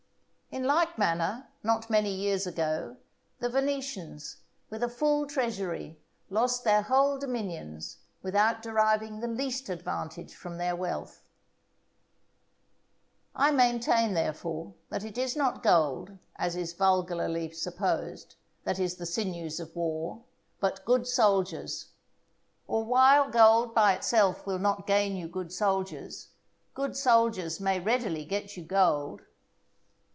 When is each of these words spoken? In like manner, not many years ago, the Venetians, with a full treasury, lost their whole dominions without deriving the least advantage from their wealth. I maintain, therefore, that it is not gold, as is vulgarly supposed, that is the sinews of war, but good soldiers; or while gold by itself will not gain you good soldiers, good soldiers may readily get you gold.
In 0.53 0.65
like 0.65 0.97
manner, 0.97 1.47
not 1.63 1.89
many 1.89 2.13
years 2.13 2.45
ago, 2.45 2.97
the 3.39 3.47
Venetians, 3.47 4.35
with 4.69 4.83
a 4.83 4.89
full 4.89 5.25
treasury, 5.25 5.97
lost 6.29 6.65
their 6.65 6.81
whole 6.81 7.17
dominions 7.17 7.99
without 8.21 8.61
deriving 8.61 9.21
the 9.21 9.29
least 9.29 9.69
advantage 9.69 10.35
from 10.35 10.57
their 10.57 10.75
wealth. 10.75 11.23
I 13.33 13.51
maintain, 13.51 14.13
therefore, 14.13 14.73
that 14.89 15.05
it 15.05 15.17
is 15.17 15.37
not 15.37 15.63
gold, 15.63 16.17
as 16.35 16.57
is 16.57 16.73
vulgarly 16.73 17.51
supposed, 17.53 18.35
that 18.65 18.77
is 18.77 18.97
the 18.97 19.05
sinews 19.05 19.57
of 19.61 19.73
war, 19.73 20.25
but 20.59 20.83
good 20.83 21.07
soldiers; 21.07 21.91
or 22.67 22.83
while 22.83 23.29
gold 23.29 23.73
by 23.73 23.93
itself 23.93 24.45
will 24.45 24.59
not 24.59 24.85
gain 24.85 25.15
you 25.15 25.29
good 25.29 25.53
soldiers, 25.53 26.27
good 26.73 26.97
soldiers 26.97 27.61
may 27.61 27.79
readily 27.79 28.25
get 28.25 28.57
you 28.57 28.63
gold. 28.65 29.21